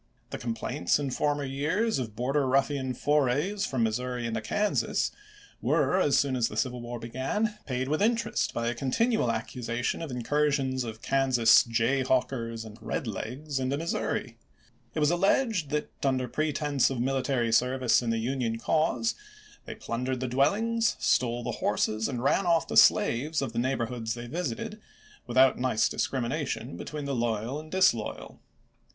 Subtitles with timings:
[0.31, 5.11] The complaints in former years of Border Ruffian forays from Missouri into Kansas,
[5.61, 9.31] were, as soon as the civil war began, paid with interest by a con tinual
[9.31, 14.37] accusation of incursions of Kansas" Jay hawkers" and "Red Legs" into Missouri.
[14.95, 18.07] It was MISSOUEI GUERRILLAS AND POLITICS 371 alleged that, uuder pretense of military service in
[18.07, 18.13] ch.
[18.13, 18.13] xvui.
[18.13, 19.15] the Union cause,
[19.65, 23.75] they plundered the dwellings, stole the horses, and ran off the slaves of the neigh
[23.75, 24.81] borhoods they visited,
[25.27, 28.39] without nice discrimination between the loyal and disloyal.